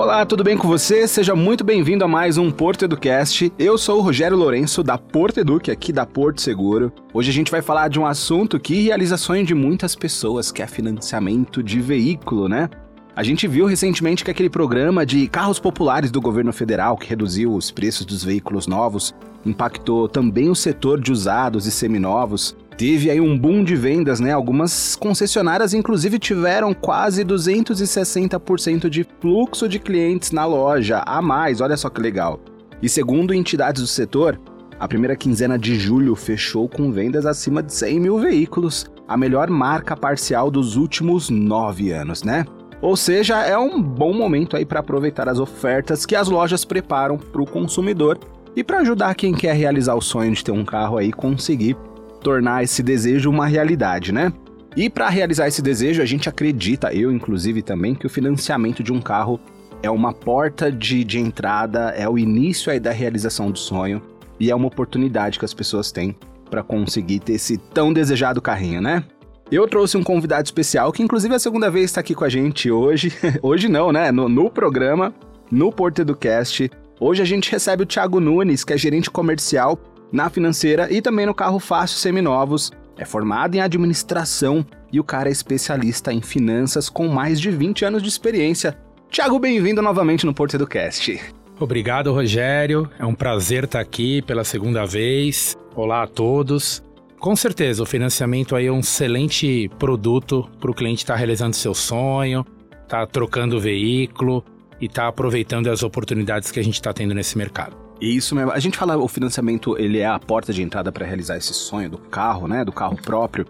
Olá, 0.00 0.24
tudo 0.24 0.42
bem 0.42 0.56
com 0.56 0.66
você? 0.66 1.06
Seja 1.06 1.36
muito 1.36 1.62
bem-vindo 1.62 2.02
a 2.02 2.08
mais 2.08 2.38
um 2.38 2.50
Porto 2.50 2.86
Educast. 2.86 3.52
Eu 3.58 3.76
sou 3.76 3.98
o 3.98 4.00
Rogério 4.00 4.34
Lourenço, 4.34 4.82
da 4.82 4.96
Porto 4.96 5.40
Educ, 5.40 5.70
aqui 5.70 5.92
da 5.92 6.06
Porto 6.06 6.40
Seguro. 6.40 6.90
Hoje 7.12 7.28
a 7.28 7.34
gente 7.34 7.50
vai 7.50 7.60
falar 7.60 7.88
de 7.88 8.00
um 8.00 8.06
assunto 8.06 8.58
que 8.58 8.84
realiza 8.84 9.18
sonho 9.18 9.44
de 9.44 9.54
muitas 9.54 9.94
pessoas, 9.94 10.50
que 10.50 10.62
é 10.62 10.66
financiamento 10.66 11.62
de 11.62 11.82
veículo, 11.82 12.48
né? 12.48 12.70
A 13.14 13.22
gente 13.22 13.46
viu 13.46 13.66
recentemente 13.66 14.24
que 14.24 14.30
aquele 14.30 14.48
programa 14.48 15.04
de 15.04 15.28
carros 15.28 15.58
populares 15.58 16.10
do 16.10 16.18
governo 16.18 16.50
federal, 16.50 16.96
que 16.96 17.06
reduziu 17.06 17.52
os 17.52 17.70
preços 17.70 18.06
dos 18.06 18.24
veículos 18.24 18.66
novos, 18.66 19.14
impactou 19.44 20.08
também 20.08 20.48
o 20.48 20.54
setor 20.54 20.98
de 20.98 21.12
usados 21.12 21.66
e 21.66 21.70
seminovos. 21.70 22.56
Teve 22.80 23.10
aí 23.10 23.20
um 23.20 23.38
boom 23.38 23.62
de 23.62 23.76
vendas, 23.76 24.20
né? 24.20 24.32
Algumas 24.32 24.96
concessionárias, 24.96 25.74
inclusive, 25.74 26.18
tiveram 26.18 26.72
quase 26.72 27.22
260% 27.22 28.88
de 28.88 29.06
fluxo 29.20 29.68
de 29.68 29.78
clientes 29.78 30.30
na 30.30 30.46
loja 30.46 31.02
a 31.04 31.20
mais. 31.20 31.60
Olha 31.60 31.76
só 31.76 31.90
que 31.90 32.00
legal. 32.00 32.40
E 32.80 32.88
segundo 32.88 33.34
entidades 33.34 33.82
do 33.82 33.86
setor, 33.86 34.40
a 34.78 34.88
primeira 34.88 35.14
quinzena 35.14 35.58
de 35.58 35.78
julho 35.78 36.16
fechou 36.16 36.70
com 36.70 36.90
vendas 36.90 37.26
acima 37.26 37.62
de 37.62 37.74
100 37.74 38.00
mil 38.00 38.18
veículos, 38.18 38.90
a 39.06 39.14
melhor 39.14 39.50
marca 39.50 39.94
parcial 39.94 40.50
dos 40.50 40.76
últimos 40.76 41.28
nove 41.28 41.92
anos, 41.92 42.22
né? 42.22 42.46
Ou 42.80 42.96
seja, 42.96 43.42
é 43.42 43.58
um 43.58 43.82
bom 43.82 44.14
momento 44.14 44.56
aí 44.56 44.64
para 44.64 44.80
aproveitar 44.80 45.28
as 45.28 45.38
ofertas 45.38 46.06
que 46.06 46.16
as 46.16 46.28
lojas 46.28 46.64
preparam 46.64 47.18
para 47.18 47.42
o 47.42 47.46
consumidor 47.46 48.18
e 48.56 48.64
para 48.64 48.78
ajudar 48.78 49.14
quem 49.16 49.34
quer 49.34 49.54
realizar 49.54 49.94
o 49.96 50.00
sonho 50.00 50.32
de 50.32 50.42
ter 50.42 50.52
um 50.52 50.64
carro 50.64 50.96
aí 50.96 51.12
conseguir 51.12 51.76
tornar 52.20 52.62
esse 52.62 52.82
desejo 52.82 53.30
uma 53.30 53.46
realidade, 53.46 54.12
né? 54.12 54.32
E 54.76 54.88
para 54.88 55.08
realizar 55.08 55.48
esse 55.48 55.60
desejo, 55.60 56.00
a 56.00 56.06
gente 56.06 56.28
acredita, 56.28 56.94
eu 56.94 57.10
inclusive 57.10 57.60
também, 57.62 57.94
que 57.94 58.06
o 58.06 58.10
financiamento 58.10 58.82
de 58.82 58.92
um 58.92 59.00
carro 59.00 59.40
é 59.82 59.90
uma 59.90 60.12
porta 60.12 60.70
de, 60.70 61.02
de 61.02 61.18
entrada, 61.18 61.90
é 61.90 62.08
o 62.08 62.18
início 62.18 62.70
aí 62.70 62.78
da 62.78 62.92
realização 62.92 63.50
do 63.50 63.58
sonho 63.58 64.00
e 64.38 64.50
é 64.50 64.54
uma 64.54 64.68
oportunidade 64.68 65.38
que 65.38 65.44
as 65.44 65.54
pessoas 65.54 65.90
têm 65.90 66.16
para 66.48 66.62
conseguir 66.62 67.20
ter 67.20 67.34
esse 67.34 67.56
tão 67.56 67.92
desejado 67.92 68.40
carrinho, 68.40 68.80
né? 68.80 69.04
Eu 69.50 69.66
trouxe 69.66 69.96
um 69.96 70.02
convidado 70.02 70.44
especial 70.44 70.92
que, 70.92 71.02
inclusive, 71.02 71.34
é 71.34 71.36
a 71.36 71.40
segunda 71.40 71.68
vez 71.70 71.86
está 71.86 72.00
aqui 72.00 72.14
com 72.14 72.24
a 72.24 72.28
gente 72.28 72.70
hoje. 72.70 73.12
hoje 73.42 73.68
não, 73.68 73.90
né? 73.90 74.12
No, 74.12 74.28
no 74.28 74.48
programa, 74.48 75.12
no 75.50 75.72
Porto 75.72 76.02
Educast. 76.02 76.70
Hoje 77.00 77.20
a 77.20 77.24
gente 77.24 77.50
recebe 77.50 77.82
o 77.82 77.86
Thiago 77.86 78.20
Nunes, 78.20 78.62
que 78.62 78.72
é 78.72 78.78
gerente 78.78 79.10
comercial 79.10 79.76
na 80.12 80.28
financeira 80.28 80.92
e 80.92 81.00
também 81.00 81.26
no 81.26 81.34
Carro 81.34 81.58
Fácil 81.58 81.98
Seminovos. 81.98 82.72
É 82.96 83.04
formado 83.04 83.54
em 83.54 83.60
administração 83.60 84.64
e 84.92 85.00
o 85.00 85.04
cara 85.04 85.28
é 85.28 85.32
especialista 85.32 86.12
em 86.12 86.20
finanças 86.20 86.88
com 86.88 87.08
mais 87.08 87.40
de 87.40 87.50
20 87.50 87.84
anos 87.84 88.02
de 88.02 88.08
experiência. 88.08 88.76
Thiago, 89.10 89.38
bem-vindo 89.38 89.80
novamente 89.80 90.26
no 90.26 90.34
Porto 90.34 90.54
Educast. 90.54 91.20
Obrigado, 91.58 92.12
Rogério. 92.12 92.90
É 92.98 93.04
um 93.04 93.14
prazer 93.14 93.64
estar 93.64 93.80
aqui 93.80 94.22
pela 94.22 94.44
segunda 94.44 94.84
vez. 94.86 95.56
Olá 95.74 96.02
a 96.02 96.06
todos. 96.06 96.82
Com 97.18 97.36
certeza, 97.36 97.82
o 97.82 97.86
financiamento 97.86 98.56
aí 98.56 98.66
é 98.66 98.72
um 98.72 98.80
excelente 98.80 99.70
produto 99.78 100.48
para 100.58 100.70
o 100.70 100.74
cliente 100.74 101.02
estar 101.02 101.14
tá 101.14 101.18
realizando 101.18 101.54
seu 101.54 101.74
sonho, 101.74 102.46
tá 102.88 103.06
trocando 103.06 103.56
o 103.56 103.60
veículo 103.60 104.42
e 104.80 104.88
tá 104.88 105.06
aproveitando 105.06 105.68
as 105.68 105.82
oportunidades 105.82 106.50
que 106.50 106.58
a 106.58 106.64
gente 106.64 106.74
está 106.74 106.94
tendo 106.94 107.14
nesse 107.14 107.36
mercado. 107.36 107.89
Isso 108.00 108.34
mesmo. 108.34 108.50
A 108.50 108.58
gente 108.58 108.78
fala 108.78 108.96
o 108.96 109.06
financiamento, 109.06 109.76
ele 109.78 109.98
é 109.98 110.06
a 110.06 110.18
porta 110.18 110.52
de 110.52 110.62
entrada 110.62 110.90
para 110.90 111.06
realizar 111.06 111.36
esse 111.36 111.52
sonho 111.52 111.90
do 111.90 111.98
carro, 111.98 112.48
né, 112.48 112.64
do 112.64 112.72
carro 112.72 112.96
próprio. 112.96 113.46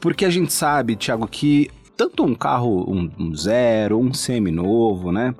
Porque 0.00 0.24
a 0.24 0.30
gente 0.30 0.52
sabe, 0.52 0.96
Thiago, 0.96 1.26
que 1.28 1.70
tanto 1.96 2.24
um 2.24 2.34
carro 2.34 2.90
um, 2.90 3.10
um 3.18 3.34
zero, 3.34 3.98
um 3.98 4.12
semi 4.14 4.50
novo, 4.50 5.12
né, 5.12 5.34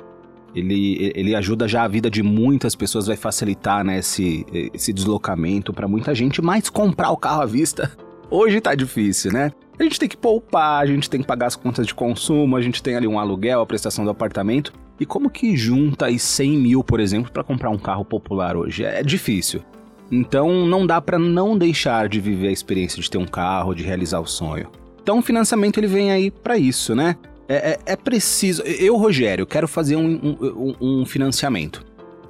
ele, 0.54 1.12
ele 1.14 1.34
ajuda 1.34 1.66
já 1.66 1.82
a 1.82 1.88
vida 1.88 2.10
de 2.10 2.22
muitas 2.22 2.74
pessoas, 2.74 3.06
vai 3.06 3.16
facilitar 3.16 3.82
né, 3.82 3.98
esse, 3.98 4.44
esse 4.74 4.92
deslocamento 4.92 5.72
para 5.72 5.88
muita 5.88 6.14
gente, 6.14 6.42
mas 6.42 6.68
comprar 6.68 7.10
o 7.10 7.16
carro 7.16 7.42
à 7.42 7.46
vista 7.46 7.90
hoje 8.32 8.60
tá 8.60 8.74
difícil, 8.74 9.30
né? 9.30 9.52
A 9.78 9.82
gente 9.82 9.98
tem 9.98 10.08
que 10.08 10.16
poupar, 10.16 10.82
a 10.82 10.86
gente 10.86 11.08
tem 11.08 11.20
que 11.20 11.26
pagar 11.26 11.46
as 11.46 11.56
contas 11.56 11.86
de 11.86 11.94
consumo, 11.94 12.56
a 12.56 12.62
gente 12.62 12.82
tem 12.82 12.96
ali 12.96 13.06
um 13.06 13.18
aluguel, 13.18 13.60
a 13.60 13.66
prestação 13.66 14.04
do 14.04 14.10
apartamento. 14.10 14.72
E 15.00 15.06
como 15.06 15.30
que 15.30 15.56
junta 15.56 16.06
aí 16.06 16.18
100 16.18 16.58
mil, 16.58 16.84
por 16.84 17.00
exemplo, 17.00 17.32
para 17.32 17.42
comprar 17.42 17.70
um 17.70 17.78
carro 17.78 18.04
popular 18.04 18.56
hoje? 18.56 18.84
É 18.84 19.02
difícil. 19.02 19.62
Então 20.10 20.66
não 20.66 20.86
dá 20.86 21.00
para 21.00 21.18
não 21.18 21.56
deixar 21.56 22.08
de 22.08 22.20
viver 22.20 22.48
a 22.48 22.52
experiência 22.52 23.00
de 23.00 23.10
ter 23.10 23.18
um 23.18 23.26
carro, 23.26 23.74
de 23.74 23.82
realizar 23.82 24.20
o 24.20 24.26
sonho. 24.26 24.70
Então 25.02 25.18
o 25.18 25.22
financiamento 25.22 25.78
ele 25.78 25.86
vem 25.86 26.12
aí 26.12 26.30
para 26.30 26.56
isso, 26.58 26.94
né? 26.94 27.16
É, 27.48 27.72
é, 27.72 27.78
é, 27.86 27.96
preciso. 27.96 28.62
Eu, 28.62 28.96
Rogério, 28.96 29.46
quero 29.46 29.66
fazer 29.66 29.96
um, 29.96 30.36
um, 30.40 30.74
um, 30.80 31.06
financiamento. 31.06 31.84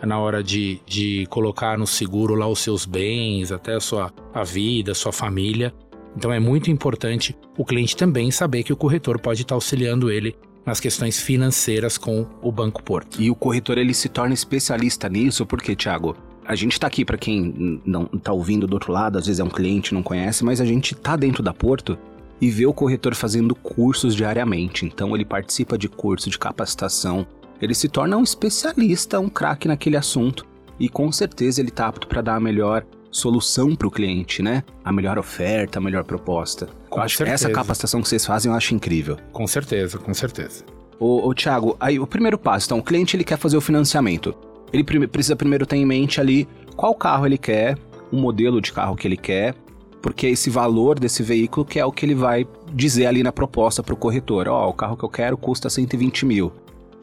na 0.00 0.20
hora 0.20 0.44
de, 0.44 0.80
de 0.86 1.26
colocar 1.30 1.76
no 1.76 1.84
seguro 1.84 2.36
lá 2.36 2.46
os 2.46 2.60
seus 2.60 2.86
bens, 2.86 3.50
até 3.50 3.74
a 3.74 3.80
sua 3.80 4.12
a 4.32 4.44
vida, 4.44 4.92
a 4.92 4.94
sua 4.94 5.10
família. 5.10 5.74
Então 6.16 6.32
é 6.32 6.38
muito 6.38 6.70
importante 6.70 7.36
o 7.58 7.64
cliente 7.64 7.96
também 7.96 8.30
saber 8.30 8.62
que 8.62 8.72
o 8.72 8.76
corretor 8.76 9.20
pode 9.20 9.42
estar 9.42 9.48
tá 9.48 9.54
auxiliando 9.56 10.12
ele 10.12 10.36
nas 10.66 10.80
questões 10.80 11.20
financeiras 11.20 11.96
com 11.96 12.26
o 12.42 12.50
Banco 12.50 12.82
Porto. 12.82 13.22
E 13.22 13.30
o 13.30 13.36
corretor 13.36 13.78
ele 13.78 13.94
se 13.94 14.08
torna 14.08 14.34
especialista 14.34 15.08
nisso, 15.08 15.46
porque, 15.46 15.76
Thiago, 15.76 16.16
a 16.44 16.56
gente 16.56 16.72
está 16.72 16.88
aqui 16.88 17.04
para 17.04 17.16
quem 17.16 17.80
não 17.84 18.10
está 18.12 18.32
ouvindo 18.32 18.66
do 18.66 18.74
outro 18.74 18.92
lado, 18.92 19.16
às 19.16 19.26
vezes 19.26 19.40
é 19.40 19.44
um 19.44 19.48
cliente, 19.48 19.94
não 19.94 20.02
conhece, 20.02 20.44
mas 20.44 20.60
a 20.60 20.64
gente 20.64 20.92
está 20.94 21.14
dentro 21.14 21.42
da 21.42 21.54
Porto 21.54 21.96
e 22.40 22.50
vê 22.50 22.66
o 22.66 22.72
corretor 22.72 23.14
fazendo 23.14 23.54
cursos 23.54 24.14
diariamente. 24.14 24.84
Então 24.84 25.14
ele 25.14 25.24
participa 25.24 25.78
de 25.78 25.88
curso 25.88 26.28
de 26.28 26.38
capacitação, 26.38 27.26
ele 27.60 27.74
se 27.74 27.88
torna 27.88 28.16
um 28.16 28.22
especialista, 28.22 29.18
um 29.18 29.28
craque 29.28 29.68
naquele 29.68 29.96
assunto 29.96 30.46
e 30.78 30.88
com 30.88 31.10
certeza 31.10 31.60
ele 31.60 31.70
está 31.70 31.86
apto 31.86 32.06
para 32.06 32.20
dar 32.20 32.36
a 32.36 32.40
melhor 32.40 32.84
solução 33.10 33.74
para 33.74 33.86
o 33.86 33.90
cliente, 33.90 34.42
né? 34.42 34.62
A 34.84 34.92
melhor 34.92 35.18
oferta, 35.18 35.78
a 35.78 35.82
melhor 35.82 36.04
proposta. 36.04 36.68
Com 36.88 37.00
eu 37.00 37.04
acho 37.04 37.16
certeza. 37.16 37.46
essa 37.46 37.50
capacitação 37.50 38.02
que 38.02 38.08
vocês 38.08 38.24
fazem 38.24 38.50
eu 38.50 38.56
acho 38.56 38.74
incrível. 38.74 39.16
Com 39.32 39.46
certeza, 39.46 39.98
com 39.98 40.12
certeza. 40.12 40.64
Ô, 40.98 41.28
ô 41.28 41.34
Thiago, 41.34 41.76
aí 41.78 41.98
o 41.98 42.06
primeiro 42.06 42.38
passo, 42.38 42.66
então, 42.66 42.78
o 42.78 42.82
cliente 42.82 43.16
ele 43.16 43.24
quer 43.24 43.38
fazer 43.38 43.56
o 43.56 43.60
financiamento. 43.60 44.34
Ele 44.72 44.84
precisa 45.06 45.36
primeiro 45.36 45.66
ter 45.66 45.76
em 45.76 45.86
mente 45.86 46.20
ali 46.20 46.48
qual 46.74 46.94
carro 46.94 47.26
ele 47.26 47.38
quer, 47.38 47.78
o 48.10 48.16
modelo 48.16 48.60
de 48.60 48.72
carro 48.72 48.96
que 48.96 49.06
ele 49.06 49.16
quer, 49.16 49.54
porque 50.02 50.26
esse 50.26 50.50
valor 50.50 50.98
desse 50.98 51.22
veículo 51.22 51.64
que 51.66 51.80
é 51.80 51.84
o 51.84 51.92
que 51.92 52.06
ele 52.06 52.14
vai 52.14 52.46
dizer 52.72 53.06
ali 53.06 53.22
na 53.22 53.32
proposta 53.32 53.82
para 53.82 53.94
o 53.94 53.96
corretor. 53.96 54.48
Ó, 54.48 54.66
oh, 54.66 54.70
o 54.70 54.74
carro 54.74 54.96
que 54.96 55.04
eu 55.04 55.08
quero 55.08 55.36
custa 55.36 55.68
120 55.68 56.24
mil. 56.24 56.52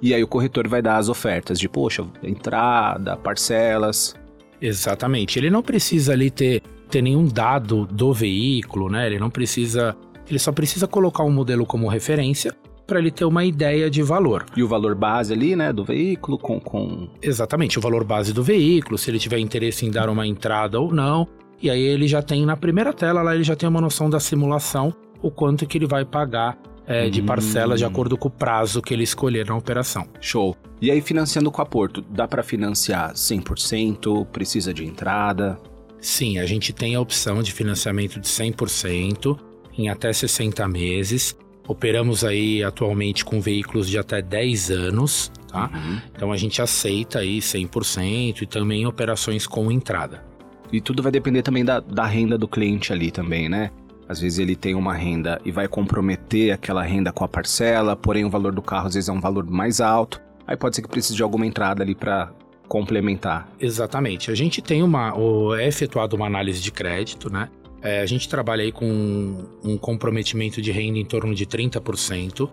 E 0.01 0.13
aí 0.13 0.23
o 0.23 0.27
corretor 0.27 0.67
vai 0.67 0.81
dar 0.81 0.97
as 0.97 1.07
ofertas 1.07 1.59
de, 1.59 1.69
poxa, 1.69 2.05
entrada, 2.21 3.15
parcelas, 3.15 4.15
Exatamente. 4.63 5.37
Ele 5.37 5.49
não 5.49 5.61
precisa 5.61 6.13
ali 6.13 6.31
ter, 6.31 6.61
ter 6.89 7.01
nenhum 7.01 7.25
dado 7.25 7.85
do 7.85 8.13
veículo, 8.13 8.89
né? 8.89 9.05
Ele 9.07 9.19
não 9.19 9.29
precisa. 9.29 9.93
Ele 10.29 10.39
só 10.39 10.53
precisa 10.53 10.87
colocar 10.87 11.23
um 11.23 11.31
modelo 11.31 11.65
como 11.65 11.89
referência 11.89 12.55
para 12.87 12.99
ele 12.99 13.11
ter 13.11 13.25
uma 13.25 13.43
ideia 13.43 13.89
de 13.89 14.01
valor. 14.01 14.45
E 14.55 14.63
o 14.63 14.67
valor 14.67 14.95
base 14.95 15.33
ali, 15.33 15.55
né, 15.55 15.71
do 15.71 15.83
veículo 15.83 16.37
com, 16.37 16.59
com... 16.59 17.07
Exatamente, 17.21 17.77
o 17.79 17.81
valor 17.81 18.03
base 18.03 18.33
do 18.33 18.43
veículo, 18.43 18.97
se 18.97 19.09
ele 19.09 19.19
tiver 19.19 19.39
interesse 19.39 19.85
em 19.85 19.91
dar 19.91 20.09
uma 20.09 20.27
entrada 20.27 20.79
ou 20.79 20.93
não. 20.93 21.27
E 21.61 21.69
aí 21.69 21.81
ele 21.81 22.07
já 22.07 22.21
tem 22.21 22.45
na 22.45 22.57
primeira 22.57 22.91
tela 22.91 23.21
lá 23.21 23.33
ele 23.33 23.43
já 23.43 23.55
tem 23.55 23.67
uma 23.67 23.79
noção 23.79 24.09
da 24.09 24.19
simulação, 24.19 24.93
o 25.21 25.31
quanto 25.31 25.65
que 25.65 25.77
ele 25.77 25.87
vai 25.87 26.03
pagar 26.03 26.57
é, 26.85 27.09
de 27.09 27.21
parcelas 27.21 27.79
de 27.79 27.85
hum. 27.85 27.87
acordo 27.87 28.17
com 28.17 28.27
o 28.27 28.31
prazo 28.31 28.81
que 28.81 28.93
ele 28.93 29.03
escolher 29.03 29.47
na 29.47 29.55
operação. 29.55 30.07
Show. 30.19 30.55
E 30.81 30.91
aí, 30.91 31.01
financiando 31.01 31.51
com 31.51 31.61
a 31.61 31.65
Porto, 31.65 32.01
dá 32.01 32.27
para 32.27 32.43
financiar 32.43 33.13
100%? 33.13 34.25
Precisa 34.27 34.73
de 34.73 34.85
entrada? 34.85 35.57
Sim, 35.99 36.37
a 36.37 36.45
gente 36.45 36.73
tem 36.73 36.95
a 36.95 36.99
opção 36.99 37.41
de 37.41 37.53
financiamento 37.53 38.19
de 38.19 38.27
100% 38.27 39.39
em 39.77 39.87
até 39.87 40.11
60 40.11 40.67
meses. 40.67 41.35
Operamos 41.65 42.25
aí 42.25 42.61
atualmente 42.61 43.23
com 43.23 43.39
veículos 43.39 43.89
de 43.89 43.97
até 43.97 44.21
10 44.21 44.69
anos, 44.71 45.31
tá? 45.47 45.71
Uhum. 45.73 46.01
Então 46.13 46.31
a 46.33 46.37
gente 46.37 46.61
aceita 46.61 47.19
aí 47.19 47.39
100% 47.39 48.41
e 48.41 48.45
também 48.45 48.85
operações 48.85 49.47
com 49.47 49.71
entrada. 49.71 50.25
E 50.73 50.81
tudo 50.81 51.01
vai 51.01 51.11
depender 51.11 51.41
também 51.41 51.63
da, 51.63 51.79
da 51.79 52.05
renda 52.05 52.37
do 52.37 52.47
cliente 52.47 52.91
ali 52.91 53.09
também, 53.11 53.47
né? 53.47 53.71
Às 54.13 54.21
vezes 54.21 54.37
ele 54.37 54.55
tem 54.55 54.75
uma 54.75 54.93
renda 54.93 55.41
e 55.43 55.51
vai 55.51 55.67
comprometer 55.67 56.51
aquela 56.51 56.83
renda 56.83 57.11
com 57.11 57.23
a 57.23 57.27
parcela, 57.27 57.95
porém 57.95 58.23
o 58.23 58.29
valor 58.29 58.53
do 58.53 58.61
carro 58.61 58.85
às 58.85 58.93
vezes 58.93 59.09
é 59.09 59.11
um 59.11 59.19
valor 59.19 59.43
mais 59.49 59.81
alto. 59.81 60.21
Aí 60.45 60.55
pode 60.55 60.75
ser 60.75 60.83
que 60.83 60.87
precise 60.87 61.15
de 61.15 61.23
alguma 61.23 61.47
entrada 61.47 61.81
ali 61.81 61.95
para 61.95 62.31
complementar. 62.67 63.49
Exatamente. 63.59 64.29
A 64.29 64.35
gente 64.35 64.61
tem 64.61 64.83
uma. 64.83 65.15
é 65.59 65.67
efetuado 65.67 66.15
uma 66.15 66.27
análise 66.27 66.61
de 66.61 66.71
crédito, 66.71 67.27
né? 67.33 67.49
É, 67.81 68.01
a 68.01 68.05
gente 68.05 68.29
trabalha 68.29 68.61
aí 68.61 68.71
com 68.71 69.47
um 69.63 69.77
comprometimento 69.79 70.61
de 70.61 70.71
renda 70.71 70.99
em 70.99 71.05
torno 71.05 71.33
de 71.33 71.47
30%. 71.47 72.47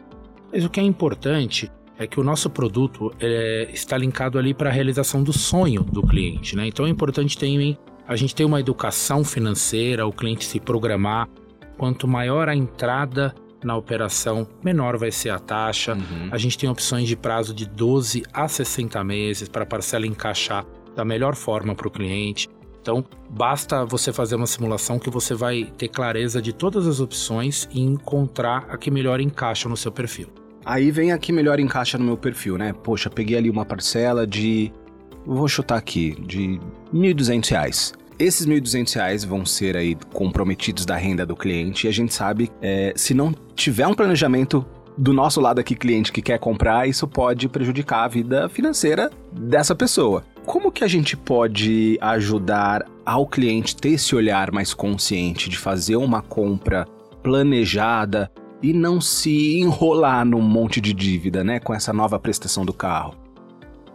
Mas 0.51 0.65
o 0.65 0.71
que 0.71 0.81
é 0.81 0.83
importante 0.83 1.71
é 1.99 2.07
que 2.07 2.19
o 2.19 2.25
nosso 2.25 2.49
produto 2.49 3.13
é, 3.21 3.69
está 3.71 3.99
linkado 3.99 4.39
ali 4.39 4.55
para 4.55 4.71
a 4.71 4.73
realização 4.73 5.23
do 5.23 5.33
sonho 5.35 5.83
do 5.85 6.03
cliente, 6.03 6.57
né? 6.57 6.67
Então 6.67 6.87
é 6.87 6.89
importante 6.89 7.37
ter 7.37 7.77
a 8.11 8.17
gente 8.17 8.35
ter 8.35 8.45
uma 8.45 8.59
educação 8.59 9.23
financeira, 9.23 10.05
o 10.05 10.13
cliente 10.13 10.45
se 10.45 10.59
programar. 10.59 11.29
Quanto 11.81 12.07
maior 12.07 12.47
a 12.47 12.55
entrada 12.55 13.35
na 13.65 13.75
operação, 13.75 14.47
menor 14.63 14.99
vai 14.99 15.11
ser 15.11 15.31
a 15.31 15.39
taxa. 15.39 15.95
Uhum. 15.95 16.29
A 16.31 16.37
gente 16.37 16.59
tem 16.59 16.69
opções 16.69 17.09
de 17.09 17.17
prazo 17.17 17.55
de 17.55 17.65
12 17.65 18.23
a 18.35 18.47
60 18.47 19.03
meses 19.03 19.49
para 19.49 19.63
a 19.63 19.67
parcela 19.67 20.07
encaixar 20.07 20.67
da 20.95 21.07
melhor 21.07 21.35
forma 21.35 21.75
para 21.75 21.89
o 21.89 21.91
cliente. 21.91 22.51
Então, 22.83 23.03
basta 23.31 23.83
você 23.87 24.13
fazer 24.13 24.35
uma 24.35 24.47
simulação 24.47 24.99
que 24.99 25.09
você 25.09 25.33
vai 25.33 25.73
ter 25.79 25.89
clareza 25.89 26.43
de 26.43 26.53
todas 26.53 26.87
as 26.87 27.01
opções 27.01 27.67
e 27.73 27.81
encontrar 27.81 28.67
a 28.69 28.77
que 28.77 28.91
melhor 28.91 29.19
encaixa 29.19 29.67
no 29.67 29.77
seu 29.77 29.91
perfil. 29.91 30.29
Aí 30.67 30.91
vem 30.91 31.13
a 31.13 31.19
que 31.19 31.33
melhor 31.33 31.59
encaixa 31.59 31.97
no 31.97 32.05
meu 32.05 32.19
perfil, 32.19 32.59
né? 32.59 32.75
Poxa, 32.75 33.09
peguei 33.09 33.39
ali 33.39 33.49
uma 33.49 33.65
parcela 33.65 34.27
de. 34.27 34.71
Vou 35.25 35.49
chutar 35.49 35.79
aqui, 35.79 36.15
de 36.27 36.61
R$ 36.93 37.15
1.200. 37.15 38.00
Esses 38.21 38.45
R$ 38.45 38.61
1.200 38.61 39.27
vão 39.27 39.47
ser 39.47 39.79
aí 39.79 39.97
comprometidos 40.13 40.85
da 40.85 40.95
renda 40.95 41.25
do 41.25 41.35
cliente 41.35 41.87
e 41.87 41.89
a 41.89 41.93
gente 41.93 42.13
sabe, 42.13 42.51
é, 42.61 42.93
se 42.95 43.15
não 43.15 43.33
tiver 43.55 43.87
um 43.87 43.95
planejamento 43.95 44.63
do 44.95 45.15
nosso 45.15 45.41
lado 45.41 45.59
aqui, 45.59 45.75
cliente 45.75 46.13
que 46.13 46.21
quer 46.21 46.39
comprar, 46.39 46.87
isso 46.87 47.09
pode 47.09 47.49
prejudicar 47.49 48.05
a 48.05 48.09
vida 48.09 48.47
financeira 48.51 49.11
dessa 49.33 49.75
pessoa. 49.75 50.23
Como 50.45 50.71
que 50.71 50.85
a 50.85 50.87
gente 50.87 51.17
pode 51.17 51.97
ajudar 51.99 52.85
ao 53.07 53.27
cliente 53.27 53.75
ter 53.75 53.93
esse 53.93 54.15
olhar 54.15 54.53
mais 54.53 54.75
consciente 54.75 55.49
de 55.49 55.57
fazer 55.57 55.97
uma 55.97 56.21
compra 56.21 56.87
planejada 57.23 58.31
e 58.63 58.75
não 58.75 59.01
se 59.01 59.59
enrolar 59.59 60.27
num 60.27 60.43
monte 60.43 60.79
de 60.79 60.93
dívida, 60.93 61.43
né, 61.43 61.59
com 61.59 61.73
essa 61.73 61.91
nova 61.91 62.21
prestação 62.21 62.67
do 62.67 62.75
carro? 62.75 63.15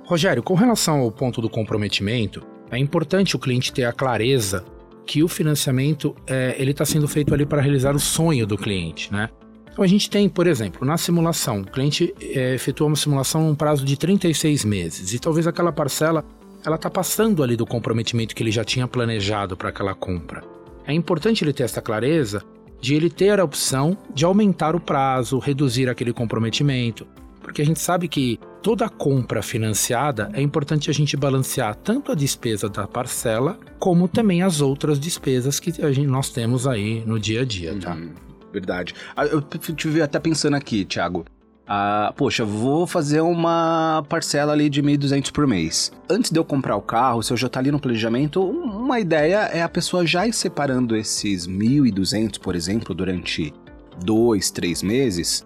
Rogério, 0.03 0.41
com 0.41 0.55
relação 0.55 1.01
ao 1.01 1.11
ponto 1.11 1.43
do 1.43 1.49
comprometimento, 1.49 2.54
é 2.71 2.77
importante 2.77 3.35
o 3.35 3.39
cliente 3.39 3.71
ter 3.71 3.85
a 3.85 3.93
clareza 3.93 4.65
que 5.05 5.23
o 5.23 5.27
financiamento 5.27 6.15
é, 6.25 6.55
ele 6.57 6.71
está 6.71 6.85
sendo 6.85 7.07
feito 7.07 7.33
ali 7.33 7.45
para 7.45 7.61
realizar 7.61 7.95
o 7.95 7.99
sonho 7.99 8.45
do 8.47 8.57
cliente, 8.57 9.11
né? 9.13 9.29
Então 9.71 9.83
a 9.83 9.87
gente 9.87 10.09
tem, 10.09 10.29
por 10.29 10.47
exemplo, 10.47 10.87
na 10.87 10.97
simulação, 10.97 11.61
o 11.61 11.65
cliente 11.65 12.13
é, 12.21 12.55
efetua 12.55 12.87
uma 12.87 12.95
simulação 12.95 13.45
num 13.45 13.55
prazo 13.55 13.83
de 13.83 13.97
36 13.97 14.63
meses 14.63 15.13
e 15.13 15.19
talvez 15.19 15.45
aquela 15.47 15.71
parcela 15.71 16.23
ela 16.65 16.77
está 16.77 16.89
passando 16.89 17.43
ali 17.43 17.55
do 17.55 17.65
comprometimento 17.65 18.33
que 18.33 18.41
ele 18.41 18.51
já 18.51 18.63
tinha 18.63 18.87
planejado 18.87 19.55
para 19.55 19.69
aquela 19.69 19.93
compra. 19.93 20.43
É 20.87 20.93
importante 20.93 21.43
ele 21.43 21.53
ter 21.53 21.63
essa 21.63 21.81
clareza 21.81 22.41
de 22.81 22.95
ele 22.95 23.09
ter 23.09 23.39
a 23.39 23.43
opção 23.43 23.97
de 24.13 24.25
aumentar 24.25 24.75
o 24.75 24.79
prazo, 24.79 25.39
reduzir 25.39 25.89
aquele 25.89 26.13
comprometimento, 26.13 27.05
porque 27.41 27.61
a 27.61 27.65
gente 27.65 27.79
sabe 27.79 28.07
que 28.07 28.39
toda 28.65 28.89
compra 28.89 29.43
financiada 29.43 30.31
é 30.33 30.41
importante 30.41 30.89
a 30.89 30.93
gente 30.93 31.15
balancear 31.15 31.75
tanto 31.75 32.11
a 32.11 32.15
despesa 32.15 32.67
da 32.67 32.87
parcela, 32.87 33.59
como 33.77 34.07
também 34.07 34.41
as 34.41 34.59
outras 34.59 34.99
despesas 34.99 35.59
que 35.59 35.85
a 35.85 35.91
gente, 35.91 36.07
nós 36.07 36.31
temos 36.31 36.65
aí 36.65 37.03
no 37.05 37.19
dia 37.19 37.41
a 37.43 37.45
dia, 37.45 37.77
tá? 37.79 37.93
Uhum, 37.93 38.09
verdade. 38.51 38.95
Ah, 39.15 39.23
eu 39.23 39.39
tive 39.39 40.01
até 40.01 40.17
pensando 40.17 40.55
aqui, 40.55 40.83
Thiago. 40.83 41.25
Ah, 41.67 42.11
poxa, 42.17 42.43
vou 42.43 42.87
fazer 42.87 43.21
uma 43.21 44.03
parcela 44.09 44.53
ali 44.53 44.67
de 44.67 44.81
1.200 44.81 45.31
por 45.31 45.45
mês. 45.45 45.91
Antes 46.09 46.31
de 46.31 46.39
eu 46.39 46.43
comprar 46.43 46.75
o 46.75 46.81
carro, 46.81 47.21
se 47.21 47.31
eu 47.31 47.37
já 47.37 47.47
tá 47.47 47.59
ali 47.59 47.69
no 47.69 47.79
planejamento, 47.79 48.41
uma 48.43 48.99
ideia 48.99 49.41
é 49.43 49.61
a 49.61 49.69
pessoa 49.69 50.07
já 50.07 50.25
ir 50.25 50.33
separando 50.33 50.95
esses 50.95 51.47
1.200, 51.47 52.39
por 52.39 52.55
exemplo, 52.55 52.95
durante 52.95 53.53
dois, 54.03 54.49
três 54.49 54.81
meses 54.81 55.45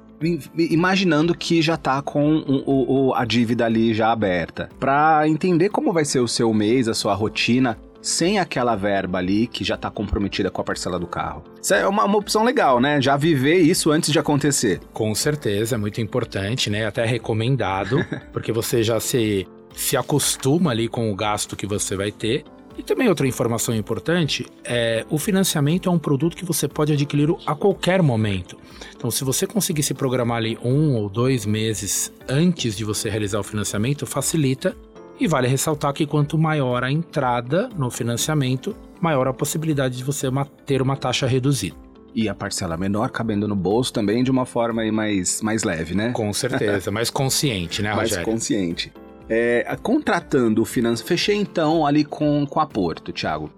imaginando 0.58 1.36
que 1.36 1.62
já 1.62 1.78
tá 1.78 2.02
com 2.02 2.38
o, 2.40 3.08
o, 3.08 3.14
a 3.14 3.26
dívida 3.26 3.66
ali 3.66 3.94
já 3.94 4.12
aberta. 4.12 4.70
Para 4.80 5.28
entender 5.28 5.70
como 5.70 5.94
vai 5.94 6.06
ser 6.06 6.20
o 6.20 6.28
seu 6.28 6.54
mês, 6.54 6.88
a 6.88 6.94
sua 6.94 7.14
rotina, 7.14 7.78
sem 8.02 8.40
aquela 8.40 8.76
verba 8.76 9.18
ali 9.18 9.48
que 9.48 9.64
já 9.64 9.76
está 9.76 9.90
comprometida 9.90 10.50
com 10.50 10.62
a 10.62 10.64
parcela 10.64 10.98
do 10.98 11.08
carro. 11.08 11.44
Isso 11.62 11.74
é 11.74 11.88
uma, 11.88 12.06
uma, 12.06 12.18
opção 12.18 12.44
legal, 12.44 12.80
né? 12.80 13.02
Já 13.02 13.18
viver 13.18 13.58
isso 13.58 13.92
antes 13.92 14.12
de 14.12 14.20
acontecer. 14.20 14.80
Com 14.94 15.14
certeza, 15.14 15.76
é 15.76 15.78
muito 15.78 16.00
importante, 16.00 16.70
né? 16.70 16.86
Até 16.86 17.06
recomendado, 17.06 18.06
porque 18.32 18.52
você 18.52 18.84
já 18.84 19.00
se, 19.00 19.46
se 19.74 19.98
acostuma 19.98 20.72
ali 20.72 20.88
com 20.88 21.12
o 21.12 21.16
gasto 21.16 21.56
que 21.56 21.68
você 21.68 21.96
vai 21.96 22.12
ter 22.12 22.44
e 22.80 22.82
também 22.82 23.10
outra 23.10 23.28
informação 23.28 23.76
importante 23.76 24.48
é 24.64 25.06
o 25.10 25.18
financiamento 25.18 25.90
é 25.90 25.92
um 25.92 26.00
produto 26.00 26.38
que 26.38 26.46
você 26.46 26.66
pode 26.66 26.94
adquirir 26.94 27.30
a 27.46 27.54
qualquer 27.54 28.02
momento. 28.02 28.58
Então, 28.96 29.12
se 29.12 29.26
você 29.26 29.46
conseguir 29.46 29.84
se 29.84 29.94
programar 29.94 30.38
ali 30.38 30.58
um 30.64 30.96
ou 30.96 31.10
dois 31.10 31.46
meses 31.46 32.10
antes 32.26 32.78
de 32.78 32.86
você 32.86 33.10
realizar 33.10 33.38
o 33.38 33.44
financiamento, 33.44 34.06
facilita. 34.06 34.78
E 35.20 35.28
vale 35.28 35.50
ressaltar 35.50 35.92
que 35.92 36.06
quanto 36.06 36.38
maior 36.38 36.82
a 36.82 36.90
entrada 36.90 37.68
no 37.78 37.92
financiamento, 37.92 38.74
maior 39.02 39.28
a 39.28 39.34
possibilidade 39.34 39.98
de 39.98 40.04
você 40.06 40.28
ter 40.66 40.82
uma 40.82 40.96
taxa 40.96 41.28
reduzida. 41.28 41.76
E 42.16 42.30
a 42.30 42.34
parcela 42.34 42.78
menor 42.78 43.10
cabendo 43.10 43.46
no 43.46 43.58
bolso 43.58 43.92
também 43.92 44.24
de 44.24 44.32
uma 44.32 44.46
forma 44.46 44.90
mais, 44.90 45.42
mais 45.42 45.66
leve, 45.66 45.94
né? 45.94 46.12
Com 46.14 46.32
certeza, 46.32 46.90
mais 46.92 47.10
consciente, 47.10 47.82
né, 47.82 47.92
Rogério? 47.92 48.16
Mais 48.16 48.26
consciente. 48.26 48.94
É, 49.30 49.78
contratando 49.82 50.62
o 50.62 50.66
financeiro. 50.66 51.08
Fechei 51.08 51.36
então 51.36 51.86
ali 51.86 52.04
com, 52.04 52.46
com 52.46 52.60
a 52.60 52.66
Porto, 52.66 53.14
Thiago. 53.14 53.52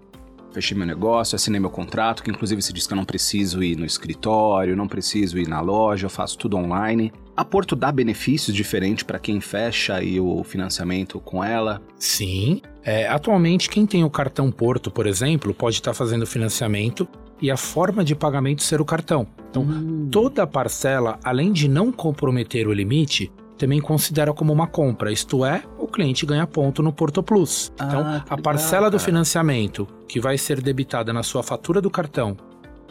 Fechei 0.52 0.76
meu 0.76 0.86
negócio, 0.86 1.34
assinei 1.34 1.58
meu 1.58 1.70
contrato, 1.70 2.22
que 2.22 2.30
inclusive 2.30 2.60
se 2.60 2.74
diz 2.74 2.86
que 2.86 2.92
eu 2.92 2.96
não 2.96 3.06
preciso 3.06 3.62
ir 3.62 3.74
no 3.76 3.86
escritório, 3.86 4.76
não 4.76 4.86
preciso 4.86 5.38
ir 5.38 5.48
na 5.48 5.62
loja, 5.62 6.04
eu 6.06 6.10
faço 6.10 6.36
tudo 6.36 6.58
online. 6.58 7.10
A 7.34 7.42
Porto 7.42 7.74
dá 7.74 7.90
benefícios 7.90 8.54
diferentes 8.54 9.02
para 9.02 9.18
quem 9.18 9.40
fecha 9.40 9.94
aí 9.94 10.20
o 10.20 10.44
financiamento 10.44 11.18
com 11.20 11.42
ela? 11.42 11.80
Sim. 11.96 12.60
É, 12.84 13.08
atualmente, 13.08 13.70
quem 13.70 13.86
tem 13.86 14.04
o 14.04 14.10
cartão 14.10 14.50
Porto, 14.52 14.90
por 14.90 15.06
exemplo, 15.06 15.54
pode 15.54 15.76
estar 15.76 15.92
tá 15.92 15.94
fazendo 15.94 16.26
financiamento 16.26 17.08
e 17.40 17.50
a 17.50 17.56
forma 17.56 18.04
de 18.04 18.14
pagamento 18.14 18.62
ser 18.62 18.80
o 18.80 18.84
cartão. 18.84 19.26
Então, 19.48 19.62
hum. 19.62 20.08
toda 20.10 20.46
parcela, 20.46 21.18
além 21.24 21.50
de 21.50 21.66
não 21.66 21.90
comprometer 21.90 22.68
o 22.68 22.72
limite, 22.72 23.32
também 23.62 23.80
considera 23.80 24.32
como 24.32 24.52
uma 24.52 24.66
compra, 24.66 25.12
isto 25.12 25.44
é, 25.44 25.62
o 25.78 25.86
cliente 25.86 26.26
ganha 26.26 26.44
ponto 26.48 26.82
no 26.82 26.92
Porto 26.92 27.22
Plus. 27.22 27.72
Ah, 27.78 27.84
então, 27.86 28.22
a 28.28 28.36
parcela 28.36 28.90
do 28.90 28.98
financiamento 28.98 29.86
que 30.08 30.18
vai 30.18 30.36
ser 30.36 30.60
debitada 30.60 31.12
na 31.12 31.22
sua 31.22 31.44
fatura 31.44 31.80
do 31.80 31.88
cartão, 31.88 32.36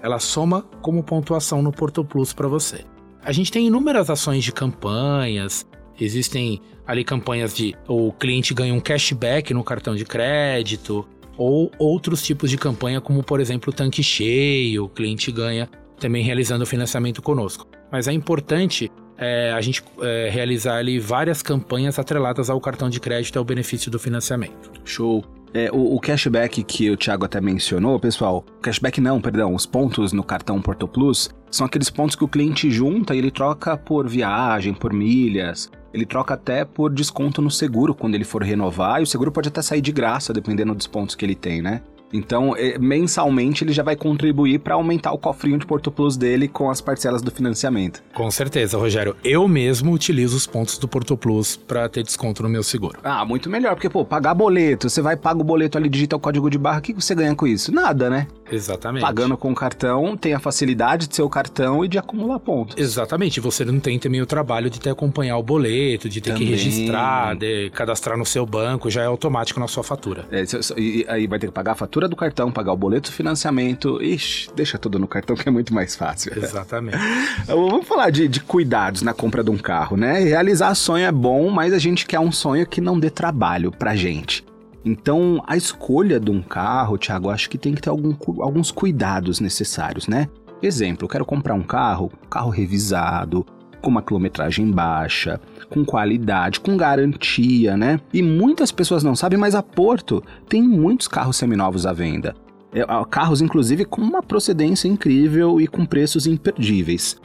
ela 0.02 0.18
soma 0.18 0.62
como 0.82 1.04
pontuação 1.04 1.62
no 1.62 1.74
Porto 1.74 2.06
Plus 2.06 2.32
para 2.32 2.48
você. 2.48 2.86
A 3.22 3.34
gente 3.34 3.52
tem 3.52 3.68
inúmeras 3.68 4.10
ações 4.10 4.46
de 4.46 4.54
campanhas, 4.54 5.68
existem 6.00 6.62
ali 6.88 7.04
campanhas 7.04 7.54
de 7.54 7.76
o 7.86 8.14
cliente 8.14 8.54
ganha 8.54 8.74
um 8.74 8.80
cashback 8.80 9.54
no 9.54 9.66
cartão 9.66 9.94
de 9.94 10.06
crédito, 10.06 11.06
ou 11.38 11.70
outros 11.78 12.24
tipos 12.24 12.50
de 12.50 12.58
campanha, 12.58 13.02
como 13.02 13.22
por 13.22 13.42
exemplo 13.42 13.72
o 13.72 13.76
tanque 13.76 14.02
cheio, 14.02 14.86
o 14.86 14.90
cliente 14.90 15.34
ganha 15.34 15.70
também 16.00 16.24
realizando 16.24 16.64
o 16.64 16.68
financiamento 16.68 17.22
conosco. 17.22 17.68
Mas 17.92 18.08
é 18.08 18.14
importante 18.14 18.90
é, 19.22 19.52
a 19.52 19.62
gente 19.62 19.84
é, 20.02 20.30
realizar 20.32 20.78
ali 20.78 21.00
várias 21.00 21.44
campanhas 21.44 22.00
atreladas 22.00 22.50
ao 22.50 22.60
cartão 22.60 22.90
de 22.90 23.00
crédito 23.00 23.36
e 23.36 23.38
ao 23.38 23.46
benefício 23.46 23.92
do 23.92 24.00
financiamento. 24.00 24.72
Show. 24.84 25.24
É, 25.54 25.70
o, 25.72 25.96
o, 25.96 26.00
cashback 26.00 26.64
que 26.64 26.90
o 26.90 26.98
Thiago 26.98 27.26
até 27.26 27.40
mencionou, 27.40 28.00
pessoal, 28.00 28.44
cashback 28.62 29.00
não, 29.00 29.22
perdão, 29.22 29.54
os 29.54 29.66
pontos 29.66 30.14
no 30.14 30.24
cartão 30.24 30.62
Porto 30.62 30.88
Plus 30.88 31.30
são 31.52 31.68
aqueles 31.68 31.90
pontos 31.90 32.16
que 32.16 32.24
o 32.24 32.28
cliente 32.28 32.72
junta 32.72 33.14
e 33.14 33.18
ele 33.18 33.30
troca 33.30 33.76
por 33.76 34.08
viagem, 34.08 34.74
por 34.74 34.94
milhas, 34.94 35.70
ele 35.94 36.06
troca 36.06 36.36
até 36.36 36.64
por 36.64 36.90
desconto 36.92 37.42
no 37.42 37.52
seguro 37.52 37.94
quando 37.94 38.16
ele 38.16 38.24
for 38.24 38.42
renovar, 38.42 39.02
e 39.02 39.04
o 39.04 39.08
seguro 39.08 39.30
pode 39.30 39.50
até 39.50 39.62
sair 39.62 39.82
de 39.82 39.92
graça, 39.92 40.32
dependendo 40.32 40.74
dos 40.74 40.88
pontos 40.88 41.16
que 41.16 41.26
ele 41.26 41.36
tem, 41.36 41.62
né? 41.62 41.82
Então, 42.14 42.56
é, 42.56 42.78
mensalmente, 42.78 43.64
ele 43.64 43.74
já 43.74 43.84
vai 43.84 43.96
contribuir 43.96 44.60
para 44.60 44.76
aumentar 44.76 45.12
o 45.12 45.18
cofrinho 45.18 45.58
de 45.58 45.66
Porto 45.66 45.92
Plus 45.92 46.18
dele 46.18 46.48
com 46.48 46.70
as 46.70 46.82
parcelas 46.82 47.22
do 47.22 47.32
financiamento. 47.32 48.04
Com 48.14 48.30
certeza, 48.30 48.78
Rogério. 48.78 49.16
Eu 49.24 49.48
mesmo 49.48 49.92
utilizo 49.94 50.36
os 50.36 50.46
pontos 50.46 50.78
do 50.78 50.88
Porto 50.88 51.16
Plus 51.16 51.56
para 51.56 51.88
ter 51.88 52.04
desconto 52.04 52.44
no 52.44 52.50
meu 52.50 52.64
seguro. 52.64 53.00
Ah, 53.04 53.24
muito 53.26 53.50
melhor, 53.50 53.76
porque, 53.76 53.90
pô, 53.90 54.04
pagar 54.04 54.34
boleto, 54.34 54.90
você 54.90 55.02
vai 55.02 55.16
paga 55.16 55.40
o 55.40 55.44
boleto 55.44 55.78
ali, 55.78 55.90
digita 55.90 56.16
o 56.16 56.20
código 56.20 56.50
de 56.50 56.58
barra, 56.58 56.80
o 56.80 56.82
que 56.82 56.94
você 56.94 57.16
ganha 57.16 57.36
com 57.36 57.48
isso? 57.48 57.72
Nada, 57.72 58.10
né? 58.10 58.28
Exatamente. 58.52 59.02
Pagando 59.02 59.38
com 59.38 59.54
cartão, 59.54 60.16
tem 60.18 60.34
a 60.34 60.40
facilidade 60.40 61.08
de 61.08 61.16
ser 61.16 61.22
o 61.22 61.30
cartão 61.30 61.84
e 61.84 61.88
de 61.88 61.98
acumular 61.98 62.40
pontos. 62.40 62.76
Exatamente. 62.78 63.40
Você 63.40 63.64
não 63.66 63.80
tem 63.80 63.98
também 63.98 64.22
o 64.22 64.26
trabalho 64.26 64.70
de 64.70 64.80
ter 64.80 64.84
que 64.84 64.90
acompanhar 64.90 65.38
o 65.38 65.44
boleto, 65.44 66.10
de 66.10 66.22
ter 66.22 66.32
também. 66.34 66.48
que 66.48 66.52
registrar, 66.52 67.36
de 67.36 67.70
cadastrar 67.72 68.18
no 68.18 68.26
seu 68.26 68.46
banco, 68.46 68.90
já 68.90 69.04
é 69.04 69.06
automático 69.06 69.60
na 69.60 69.68
sua 69.68 69.84
fatura. 69.84 70.26
É, 70.32 70.44
e 70.78 71.06
aí 71.08 71.28
vai 71.28 71.40
ter 71.40 71.48
que 71.48 71.54
pagar 71.54 71.74
a 71.74 71.76
fatura 71.76 72.08
do 72.08 72.16
cartão, 72.16 72.52
pagar 72.52 72.74
o 72.74 72.78
boleto 72.78 73.10
do 73.10 73.14
financiamento. 73.14 74.02
Ixi, 74.02 74.50
deixa 74.56 74.78
tudo 74.78 75.00
no 75.00 75.08
cartão 75.08 75.36
que 75.36 75.48
é 75.48 75.52
muito 75.52 75.74
mais 75.74 75.96
fácil. 75.96 76.32
Exatamente. 76.36 76.98
Vamos 77.48 77.88
falar 77.88 78.10
de, 78.10 78.28
de 78.28 78.40
cuidados 78.42 79.02
na 79.02 79.14
compra 79.14 79.44
de 79.44 79.50
um 79.50 79.58
carro, 79.58 79.96
né? 79.98 80.20
Realizar 80.20 80.74
sonho 80.76 81.06
é 81.06 81.12
bom, 81.12 81.50
mas 81.50 81.74
a 81.74 81.80
gente 81.80 82.06
quer 82.06 82.20
um 82.20 82.32
sonho 82.32 82.66
que 82.66 82.82
não 82.82 83.00
dê 83.00 83.10
trabalho 83.10 83.72
pra 83.72 83.96
gente. 83.96 84.44
Então, 84.84 85.44
a 85.46 85.56
escolha 85.56 86.20
de 86.20 86.32
um 86.32 86.42
carro, 86.42 86.98
Thiago, 86.98 87.30
acho 87.30 87.50
que 87.50 87.58
tem 87.58 87.74
que 87.74 87.82
ter 87.82 87.90
algum, 87.90 88.16
alguns 88.42 88.72
cuidados 88.72 89.40
necessários, 89.40 90.08
né? 90.08 90.28
Exemplo, 90.62 91.06
eu 91.06 91.10
quero 91.10 91.26
comprar 91.26 91.54
um 91.54 91.64
carro, 91.64 92.12
carro 92.30 92.50
revisado, 92.50 93.46
com 93.82 93.90
uma 93.90 94.02
quilometragem 94.02 94.70
baixa, 94.70 95.40
com 95.70 95.84
qualidade, 95.84 96.60
com 96.60 96.78
garantia, 96.78 97.76
né? 97.76 98.00
E 98.14 98.22
muitas 98.22 98.72
pessoas 98.72 99.04
não 99.04 99.16
sabem, 99.16 99.40
mas 99.40 99.56
a 99.56 99.64
Porto 99.64 100.24
tem 100.48 100.62
muitos 100.62 101.08
carros 101.08 101.38
seminovos 101.38 101.86
à 101.86 101.94
venda. 101.94 102.36
É, 102.74 102.86
carros, 103.10 103.42
inclusive, 103.42 103.84
com 103.86 104.02
uma 104.02 104.24
procedência 104.24 104.88
incrível 104.88 105.60
e 105.60 105.68
com 105.68 105.86
preços 105.86 106.26
imperdíveis. 106.26 107.20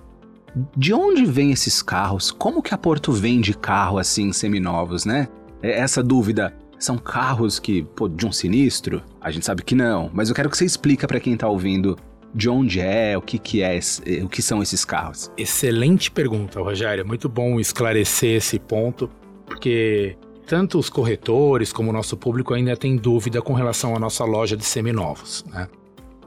De 0.75 0.95
onde 0.95 1.25
vêm 1.27 1.53
esses 1.53 1.83
carros? 1.83 2.31
Como 2.31 2.63
que 2.63 2.75
a 2.75 2.79
Porto 2.79 3.13
vende 3.13 3.53
carro 3.53 3.99
assim, 3.99 4.33
seminovos, 4.33 5.05
né? 5.05 5.29
É 5.63 5.79
essa 5.79 6.03
dúvida 6.03 6.55
são 6.79 6.99
carros 6.99 7.59
que, 7.59 7.83
pô, 7.83 8.09
de 8.09 8.27
um 8.27 8.33
sinistro? 8.33 9.03
A 9.21 9.31
gente 9.31 9.45
sabe 9.47 9.63
que 9.63 9.75
não, 9.75 10.11
mas 10.13 10.29
eu 10.29 10.35
quero 10.35 10.51
que 10.51 10.57
você 10.57 10.65
explique 10.65 11.07
para 11.07 11.21
quem 11.21 11.37
tá 11.37 11.49
ouvindo 11.49 11.97
de 12.35 12.51
onde 12.51 12.81
é, 12.81 13.17
o 13.17 13.23
que, 13.23 13.39
que 13.39 13.63
é, 13.63 13.79
o 14.23 14.29
que 14.29 14.43
são 14.43 14.63
esses 14.63 14.85
carros. 14.85 15.31
Excelente 15.39 16.11
pergunta, 16.11 16.61
Rogério. 16.61 17.01
É 17.01 17.05
muito 17.05 17.29
bom 17.29 17.59
esclarecer 17.59 18.37
esse 18.37 18.59
ponto, 18.59 19.11
porque 19.47 20.19
tanto 20.47 20.79
os 20.79 20.91
corretores 20.91 21.73
como 21.73 21.91
o 21.91 21.93
nosso 21.93 22.17
público 22.17 22.53
ainda 22.53 22.77
tem 22.77 22.97
dúvida 22.97 23.41
com 23.41 23.55
relação 23.55 23.97
à 23.97 23.99
nossa 23.99 24.25
loja 24.25 24.57
de 24.57 24.65
seminovos. 24.65 25.45
Né? 25.49 25.67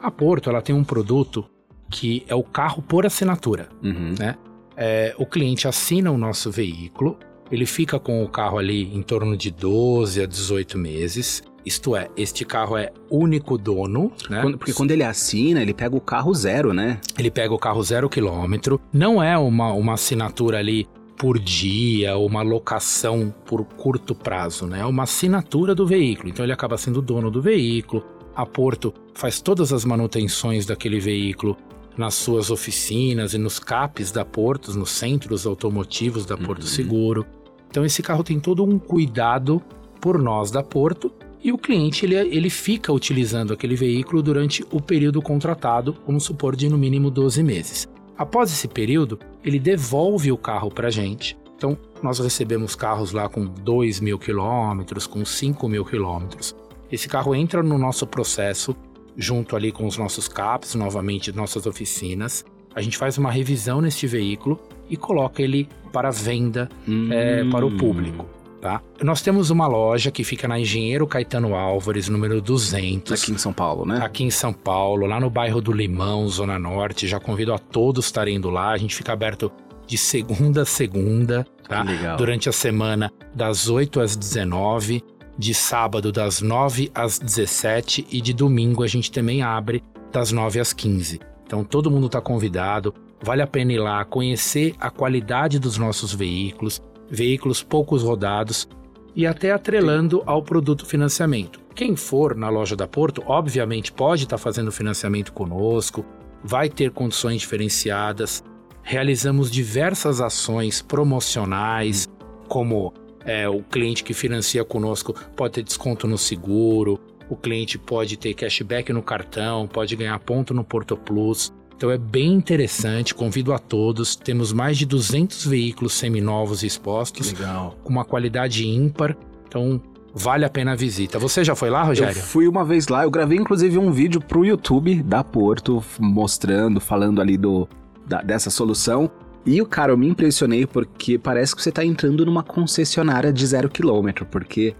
A 0.01 0.09
Porto 0.09 0.49
ela 0.49 0.61
tem 0.61 0.75
um 0.75 0.83
produto 0.83 1.45
que 1.91 2.23
é 2.27 2.35
o 2.35 2.43
carro 2.43 2.81
por 2.81 3.05
assinatura. 3.05 3.69
Uhum. 3.83 4.15
Né? 4.17 4.35
É, 4.75 5.13
o 5.17 5.25
cliente 5.25 5.67
assina 5.67 6.09
o 6.11 6.17
nosso 6.17 6.49
veículo 6.49 7.17
ele 7.51 7.65
fica 7.65 7.99
com 7.99 8.23
o 8.23 8.27
carro 8.27 8.57
ali 8.57 8.83
em 8.95 9.01
torno 9.01 9.35
de 9.35 9.51
12 9.51 10.21
a 10.21 10.25
18 10.25 10.77
meses. 10.77 11.43
Isto 11.65 11.95
é, 11.95 12.09
este 12.15 12.45
carro 12.45 12.77
é 12.77 12.91
único 13.09 13.57
dono, 13.57 14.11
né? 14.29 14.41
Quando, 14.41 14.57
porque 14.57 14.73
quando 14.73 14.91
ele 14.91 15.03
assina, 15.03 15.61
ele 15.61 15.73
pega 15.73 15.95
o 15.95 16.01
carro 16.01 16.33
zero, 16.33 16.73
né? 16.73 16.99
Ele 17.17 17.29
pega 17.29 17.53
o 17.53 17.59
carro 17.59 17.83
zero 17.83 18.09
quilômetro. 18.09 18.79
Não 18.93 19.21
é 19.21 19.37
uma, 19.37 19.73
uma 19.73 19.93
assinatura 19.93 20.57
ali 20.57 20.87
por 21.17 21.37
dia, 21.37 22.17
uma 22.17 22.41
locação 22.41 23.33
por 23.45 23.65
curto 23.65 24.15
prazo, 24.15 24.65
né? 24.65 24.79
É 24.79 24.85
uma 24.85 25.03
assinatura 25.03 25.75
do 25.75 25.85
veículo. 25.85 26.29
Então 26.29 26.45
ele 26.45 26.53
acaba 26.53 26.77
sendo 26.77 27.01
dono 27.01 27.29
do 27.29 27.41
veículo. 27.41 28.05
A 28.33 28.45
Porto 28.45 28.93
faz 29.13 29.41
todas 29.41 29.73
as 29.73 29.83
manutenções 29.83 30.65
daquele 30.65 30.99
veículo 30.99 31.57
nas 31.97 32.13
suas 32.13 32.49
oficinas 32.49 33.33
e 33.33 33.37
nos 33.37 33.59
CAPs 33.59 34.09
da 34.13 34.23
Porto, 34.23 34.71
nos 34.71 34.91
centros 34.91 35.45
automotivos 35.45 36.25
da 36.25 36.37
Porto 36.37 36.61
uhum. 36.61 36.67
Seguro. 36.67 37.25
Então 37.69 37.85
esse 37.85 38.01
carro 38.01 38.23
tem 38.23 38.39
todo 38.39 38.63
um 38.63 38.79
cuidado 38.79 39.61
por 40.01 40.21
nós 40.21 40.49
da 40.51 40.63
Porto 40.63 41.11
e 41.41 41.51
o 41.51 41.57
cliente 41.57 42.05
ele, 42.05 42.15
ele 42.15 42.49
fica 42.49 42.91
utilizando 42.91 43.53
aquele 43.53 43.75
veículo 43.75 44.21
durante 44.21 44.65
o 44.71 44.81
período 44.81 45.21
contratado, 45.21 45.95
vamos 46.05 46.23
supor 46.23 46.55
de 46.55 46.67
no 46.67 46.77
mínimo 46.77 47.09
12 47.09 47.41
meses. 47.43 47.87
Após 48.17 48.51
esse 48.51 48.67
período, 48.67 49.17
ele 49.45 49.57
devolve 49.57 50.31
o 50.31 50.37
carro 50.37 50.69
para 50.69 50.89
a 50.89 50.91
gente. 50.91 51.37
Então, 51.55 51.77
nós 52.03 52.19
recebemos 52.19 52.75
carros 52.75 53.13
lá 53.13 53.29
com 53.29 53.45
2 53.45 54.01
mil 54.01 54.19
quilômetros, 54.19 55.07
com 55.07 55.23
5 55.23 55.69
mil 55.69 55.85
quilômetros. 55.85 56.53
Esse 56.91 57.07
carro 57.07 57.33
entra 57.33 57.63
no 57.63 57.77
nosso 57.77 58.05
processo, 58.05 58.75
junto 59.15 59.55
ali 59.55 59.71
com 59.71 59.85
os 59.85 59.97
nossos 59.97 60.27
CAPs, 60.27 60.75
novamente 60.75 61.31
nossas 61.31 61.65
oficinas. 61.65 62.43
A 62.75 62.81
gente 62.81 62.97
faz 62.97 63.17
uma 63.17 63.31
revisão 63.31 63.79
neste 63.79 64.07
veículo 64.07 64.59
e 64.89 64.97
coloca 64.97 65.41
ele 65.41 65.69
para 65.89 66.11
venda 66.11 66.69
hum. 66.87 67.09
é, 67.11 67.43
para 67.49 67.65
o 67.65 67.77
público. 67.77 68.25
Tá? 68.61 68.81
Nós 69.01 69.21
temos 69.21 69.49
uma 69.49 69.67
loja 69.67 70.11
que 70.11 70.23
fica 70.23 70.45
na 70.45 70.59
Engenheiro 70.59 71.07
Caetano 71.07 71.55
Álvares, 71.55 72.09
número 72.09 72.41
200. 72.41 73.13
Aqui 73.13 73.31
em 73.31 73.37
São 73.37 73.53
Paulo, 73.53 73.85
né? 73.85 73.99
Aqui 74.03 74.23
em 74.23 74.29
São 74.29 74.51
Paulo, 74.51 75.05
lá 75.05 75.17
no 75.17 75.29
bairro 75.29 75.61
do 75.61 75.71
Limão, 75.71 76.27
Zona 76.27 76.59
Norte. 76.59 77.07
Já 77.07 77.21
convido 77.21 77.53
a 77.53 77.57
todos 77.57 78.05
estarem 78.05 78.35
indo 78.35 78.49
lá. 78.49 78.71
A 78.71 78.77
gente 78.77 78.95
fica 78.95 79.13
aberto 79.13 79.49
de 79.87 79.97
segunda 79.97 80.63
a 80.63 80.65
segunda, 80.65 81.47
tá? 81.67 81.83
Legal. 81.83 82.17
Durante 82.17 82.49
a 82.49 82.51
semana, 82.51 83.11
das 83.33 83.69
8 83.69 84.01
às 84.01 84.15
19, 84.17 85.01
de 85.37 85.53
sábado, 85.53 86.11
das 86.11 86.41
9 86.41 86.91
às 86.93 87.17
17 87.17 88.07
e 88.11 88.19
de 88.19 88.33
domingo 88.33 88.83
a 88.83 88.87
gente 88.87 89.09
também 89.09 89.41
abre 89.41 89.81
das 90.11 90.33
9 90.33 90.59
às 90.59 90.73
15. 90.73 91.21
Então 91.45 91.63
todo 91.63 91.89
mundo 91.89 92.07
está 92.07 92.19
convidado. 92.19 92.93
Vale 93.21 93.41
a 93.41 93.47
pena 93.47 93.73
ir 93.73 93.79
lá 93.79 94.03
conhecer 94.05 94.75
a 94.79 94.89
qualidade 94.89 95.59
dos 95.59 95.77
nossos 95.77 96.13
veículos, 96.13 96.81
veículos 97.09 97.61
poucos 97.61 98.01
rodados 98.01 98.67
e 99.15 99.27
até 99.27 99.51
atrelando 99.51 100.23
ao 100.25 100.41
produto 100.41 100.85
financiamento. 100.85 101.59
Quem 101.75 101.95
for 101.95 102.35
na 102.35 102.49
loja 102.49 102.75
da 102.75 102.87
Porto, 102.87 103.23
obviamente 103.25 103.91
pode 103.91 104.23
estar 104.23 104.37
fazendo 104.37 104.71
financiamento 104.71 105.33
conosco, 105.33 106.05
vai 106.43 106.69
ter 106.69 106.91
condições 106.91 107.41
diferenciadas. 107.41 108.43
Realizamos 108.81 109.51
diversas 109.51 110.21
ações 110.21 110.81
promocionais, 110.81 112.07
como 112.47 112.93
é, 113.25 113.47
o 113.47 113.61
cliente 113.61 114.03
que 114.03 114.13
financia 114.13 114.63
conosco 114.63 115.13
pode 115.35 115.55
ter 115.55 115.63
desconto 115.63 116.07
no 116.07 116.17
seguro, 116.17 116.99
o 117.29 117.35
cliente 117.35 117.77
pode 117.77 118.17
ter 118.17 118.33
cashback 118.33 118.91
no 118.91 119.03
cartão, 119.03 119.67
pode 119.67 119.95
ganhar 119.95 120.17
ponto 120.19 120.53
no 120.53 120.63
Porto 120.63 120.97
Plus. 120.97 121.53
Então 121.79 121.89
é 121.89 121.97
bem 121.97 122.33
interessante, 122.33 123.15
convido 123.15 123.53
a 123.53 123.57
todos. 123.57 124.13
Temos 124.13 124.51
mais 124.51 124.77
de 124.77 124.85
200 124.85 125.45
veículos 125.45 125.93
seminovos 125.93 126.61
expostos, 126.61 127.31
Legal. 127.31 127.77
com 127.81 127.89
uma 127.89 128.03
qualidade 128.03 128.67
ímpar. 128.67 129.15
Então 129.47 129.81
vale 130.13 130.43
a 130.43 130.49
pena 130.49 130.73
a 130.73 130.75
visita. 130.75 131.17
Você 131.17 131.41
já 131.41 131.55
foi 131.55 131.69
lá, 131.69 131.81
Rogério? 131.81 132.17
Eu 132.17 132.21
fui 132.21 132.49
uma 132.49 132.65
vez 132.65 132.89
lá, 132.89 133.05
eu 133.05 133.09
gravei 133.09 133.37
inclusive 133.37 133.77
um 133.77 133.93
vídeo 133.93 134.19
pro 134.19 134.43
YouTube 134.43 135.01
da 135.03 135.23
Porto, 135.23 135.81
mostrando, 135.97 136.81
falando 136.81 137.21
ali 137.21 137.37
do, 137.37 137.65
da, 138.05 138.21
dessa 138.21 138.49
solução. 138.49 139.09
E 139.45 139.61
o 139.61 139.65
cara, 139.65 139.93
eu 139.93 139.97
me 139.97 140.09
impressionei 140.09 140.65
porque 140.65 141.17
parece 141.17 141.55
que 141.55 141.63
você 141.63 141.71
tá 141.71 141.85
entrando 141.85 142.25
numa 142.25 142.43
concessionária 142.43 143.31
de 143.31 143.47
zero 143.47 143.69
quilômetro, 143.69 144.25
porque 144.25 144.75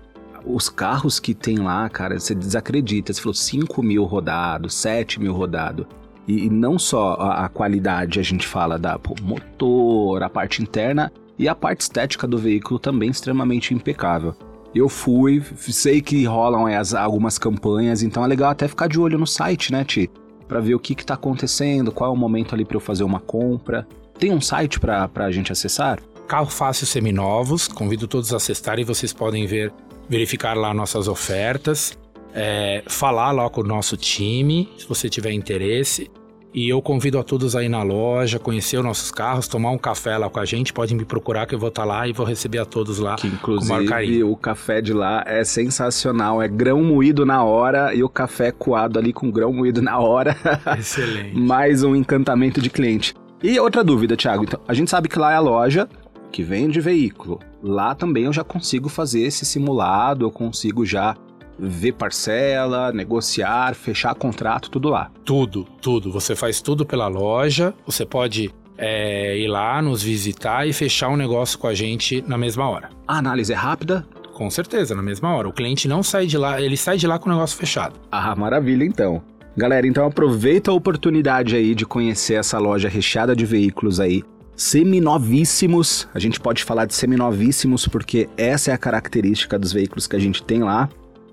os 0.46 0.68
carros 0.68 1.18
que 1.18 1.34
tem 1.34 1.60
lá, 1.60 1.88
cara, 1.88 2.20
você 2.20 2.36
desacredita. 2.36 3.13
Você 3.13 3.22
falou 3.22 3.34
5 3.34 3.82
mil 3.82 4.03
rodado, 4.03 4.70
7 4.70 5.18
mil 5.18 5.32
rodado. 5.32 5.88
E, 6.29 6.45
e 6.45 6.50
não 6.50 6.77
só 6.77 7.13
a, 7.13 7.45
a, 7.45 7.50
qualidade, 7.50 8.19
a 8.19 8.24
gente 8.24 8.45
fala 8.45 8.77
da 8.77 9.00
pô, 9.00 9.15
motor, 9.19 10.21
a 10.21 10.29
parte 10.29 10.62
interna 10.62 11.12
e 11.39 11.50
a 11.50 11.55
parte 11.55 11.81
estética 11.81 12.27
do 12.27 12.38
veículo 12.38 12.79
também 12.79 13.09
extremamente 13.09 13.74
impecável. 13.74 14.36
Eu 14.75 14.88
fui, 14.88 15.43
sei 15.57 16.03
que 16.03 16.24
rolam 16.25 16.67
as, 16.67 16.93
algumas 16.93 17.39
campanhas, 17.39 18.03
então 18.03 18.24
é 18.24 18.27
legal 18.27 18.51
até 18.51 18.67
ficar 18.67 18.88
de 18.88 19.00
olho 19.00 19.17
no 19.17 19.25
site, 19.25 19.71
né, 19.71 19.83
Ti? 19.83 20.07
Pra 20.48 20.59
ver 20.59 20.75
o 20.75 20.79
que, 20.79 20.93
que 20.93 21.03
tá 21.03 21.15
acontecendo, 21.15 21.91
qual 21.91 22.12
é 22.12 22.13
o 22.13 22.17
momento 22.17 22.53
ali 22.53 22.63
para 22.63 22.77
eu 22.77 22.81
fazer 22.81 23.03
uma 23.03 23.19
compra. 23.19 23.88
Tem 24.19 24.31
um 24.31 24.39
site 24.39 24.79
para 24.79 25.09
a 25.15 25.31
gente 25.31 25.51
acessar? 25.51 26.00
Carro 26.27 26.45
Fácil 26.51 26.86
Seminovos, 26.86 27.67
convido 27.67 28.07
todos 28.07 28.31
a 28.33 28.38
acessarem, 28.38 28.86
vocês 28.86 29.12
podem 29.12 29.48
ver, 29.48 29.74
verificar 30.07 30.55
lá 30.55 30.75
nossas 30.75 31.07
ofertas, 31.07 31.98
é, 32.36 32.83
falar 32.86 33.31
lá 33.31 33.50
com 33.50 33.62
o 33.62 33.63
nosso 33.63 33.98
time, 33.98 34.69
se 34.77 34.88
você 34.88 35.09
tiver 35.09 35.31
interesse. 35.31 36.12
E 36.53 36.68
eu 36.68 36.82
convido 36.82 37.20
a 37.20 37.24
todos 37.24 37.56
aí 37.56 37.70
na 37.70 37.84
loja, 37.84 38.39
conhecer 38.39 38.77
os 38.77 38.84
nossos 38.84 39.12
carros, 39.12 39.48
tomar 39.48 39.70
um 39.70 39.77
café 39.77 40.18
lá 40.18 40.29
com 40.29 40.39
a 40.39 40.46
gente. 40.46 40.74
Pode 40.74 40.96
me 40.96 41.06
procurar 41.06 41.46
que 41.46 41.53
eu 41.53 41.60
vou 41.60 41.70
estar 41.70 41.86
lá 41.86 42.08
e 42.08 42.13
vou 42.13 42.25
receber 42.25 42.58
a 42.58 42.65
todos 42.65 42.98
lá. 42.98 43.15
Que 43.15 43.27
inclusive 43.27 44.24
o 44.24 44.36
café 44.36 44.82
de 44.82 44.91
lá 44.91 45.24
é 45.27 45.44
sensacional. 45.44 46.41
É 46.41 46.48
grão 46.48 46.84
moído 46.84 47.24
na 47.24 47.44
hora 47.44 47.94
e 47.94 48.03
o 48.03 48.10
café 48.10 48.51
coado 48.51 48.98
ali 48.98 49.13
com 49.13 49.29
grão 49.29 49.53
moído 49.53 49.79
na 49.82 50.00
hora. 50.00 50.36
Excelente. 50.77 51.38
Mais 51.38 51.84
um 51.84 51.96
encantamento 51.96 52.60
de 52.60 52.70
cliente. 52.70 53.13
E 53.44 53.60
outra 53.60 53.84
dúvida, 53.84 54.18
Thiago. 54.18 54.44
Então, 54.44 54.60
a 54.68 54.74
gente 54.74 54.89
sabe 54.89 55.08
que 55.08 55.20
lá 55.20 55.32
é 55.32 55.36
a 55.36 55.39
loja 55.39 55.88
que 56.32 56.44
vende 56.44 56.82
veículo. 56.82 57.39
Lá 57.62 57.94
também 57.94 58.25
eu 58.25 58.34
já 58.34 58.44
consigo 58.44 58.89
fazer 58.89 59.22
esse 59.22 59.46
simulado, 59.46 60.25
eu 60.25 60.32
consigo 60.32 60.86
já 60.86 61.15
ver 61.59 61.93
parcela, 61.93 62.91
negociar, 62.91 63.75
fechar 63.75 64.15
contrato, 64.15 64.69
tudo 64.69 64.89
lá. 64.89 65.11
Tudo, 65.25 65.65
tudo. 65.81 66.11
Você 66.11 66.35
faz 66.35 66.61
tudo 66.61 66.85
pela 66.85 67.07
loja, 67.07 67.73
você 67.85 68.05
pode 68.05 68.53
é, 68.77 69.37
ir 69.37 69.47
lá, 69.47 69.81
nos 69.81 70.01
visitar 70.01 70.67
e 70.67 70.73
fechar 70.73 71.09
um 71.09 71.17
negócio 71.17 71.59
com 71.59 71.67
a 71.67 71.73
gente 71.73 72.23
na 72.25 72.37
mesma 72.37 72.69
hora. 72.69 72.89
A 73.07 73.17
análise 73.17 73.51
é 73.51 73.55
rápida? 73.55 74.05
Com 74.33 74.49
certeza, 74.49 74.95
na 74.95 75.01
mesma 75.01 75.35
hora. 75.35 75.49
O 75.49 75.53
cliente 75.53 75.87
não 75.87 76.01
sai 76.01 76.25
de 76.25 76.37
lá, 76.37 76.61
ele 76.61 76.77
sai 76.77 76.97
de 76.97 77.05
lá 77.05 77.19
com 77.19 77.29
o 77.29 77.33
negócio 77.33 77.57
fechado. 77.57 77.99
Ah, 78.09 78.33
maravilha 78.35 78.85
então. 78.85 79.21
Galera, 79.57 79.85
então 79.85 80.05
aproveita 80.05 80.71
a 80.71 80.73
oportunidade 80.73 81.55
aí 81.55 81.75
de 81.75 81.85
conhecer 81.85 82.35
essa 82.35 82.57
loja 82.57 82.87
recheada 82.87 83.35
de 83.35 83.45
veículos 83.45 83.99
aí, 83.99 84.23
seminovíssimos. 84.55 86.07
A 86.13 86.19
gente 86.19 86.39
pode 86.39 86.63
falar 86.63 86.85
de 86.85 86.93
seminovíssimos 86.93 87.85
porque 87.85 88.29
essa 88.37 88.71
é 88.71 88.73
a 88.73 88.77
característica 88.77 89.59
dos 89.59 89.73
veículos 89.73 90.07
que 90.07 90.15
a 90.15 90.19
gente 90.19 90.41
tem 90.41 90.63
lá 90.63 90.87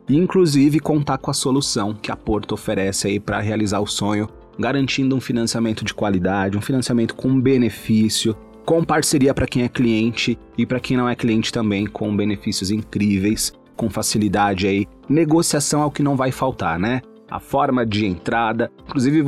e 0.08 0.16
inclusive 0.16 0.80
contar 0.80 1.18
com 1.18 1.30
a 1.30 1.34
solução 1.34 1.94
que 1.94 2.12
a 2.12 2.16
Porto 2.16 2.52
oferece 2.52 3.08
aí 3.08 3.20
para 3.20 3.40
realizar 3.40 3.80
o 3.80 3.86
sonho, 3.86 4.28
garantindo 4.58 5.14
um 5.14 5.20
financiamento 5.20 5.84
de 5.84 5.92
qualidade, 5.92 6.56
um 6.56 6.62
financiamento 6.62 7.14
com 7.14 7.40
benefício, 7.40 8.36
com 8.64 8.82
parceria 8.82 9.32
para 9.32 9.46
quem 9.46 9.62
é 9.62 9.68
cliente 9.68 10.38
e 10.56 10.66
para 10.66 10.80
quem 10.80 10.96
não 10.96 11.08
é 11.08 11.14
cliente 11.14 11.52
também, 11.52 11.86
com 11.86 12.16
benefícios 12.16 12.70
incríveis, 12.70 13.52
com 13.76 13.88
facilidade 13.88 14.66
aí. 14.66 14.86
Negociação 15.08 15.82
é 15.82 15.84
o 15.84 15.90
que 15.90 16.02
não 16.02 16.16
vai 16.16 16.32
faltar, 16.32 16.78
né? 16.78 17.00
A 17.30 17.38
forma 17.38 17.84
de 17.84 18.06
entrada. 18.06 18.70
Inclusive, 18.86 19.22